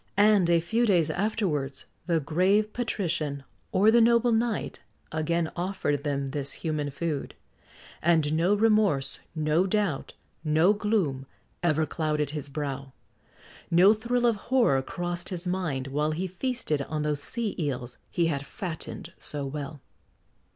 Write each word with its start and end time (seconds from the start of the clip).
And 0.17 0.49
a 0.49 0.59
few 0.59 0.87
days 0.87 1.11
afterwards, 1.11 1.85
the 2.07 2.19
grave 2.19 2.73
patrician, 2.73 3.43
or 3.71 3.91
the 3.91 4.01
noble 4.01 4.31
knight, 4.31 4.81
again 5.11 5.51
offered 5.55 6.03
them 6.03 6.31
this 6.31 6.53
human 6.53 6.89
food; 6.89 7.35
and 8.01 8.33
no 8.33 8.55
remorse, 8.55 9.19
no 9.35 9.67
doubt, 9.67 10.15
no 10.43 10.73
gloom, 10.73 11.27
ever 11.61 11.85
clouded 11.85 12.31
his 12.31 12.49
brow; 12.49 12.93
no 13.69 13.93
thrill 13.93 14.25
of 14.25 14.37
horror 14.49 14.81
crossed 14.81 15.29
his 15.29 15.45
mind, 15.45 15.85
while 15.85 16.13
he 16.13 16.25
feasted 16.25 16.81
on 16.81 17.03
those 17.03 17.21
sea 17.21 17.55
eels 17.59 17.99
he 18.09 18.25
had 18.25 18.43
fattened 18.43 19.13
so 19.19 19.45
well. 19.45 19.81